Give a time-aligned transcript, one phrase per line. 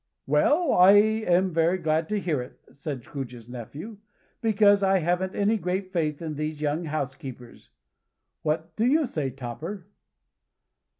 [0.25, 0.73] "Well!
[0.73, 3.97] I am very glad to hear it," said Scrooge's nephew,
[4.41, 7.69] "because I haven't any great faith in these young housekeepers.
[8.41, 9.85] What do you say, Topper?"